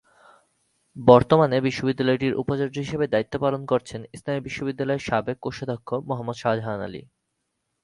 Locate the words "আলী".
6.87-7.01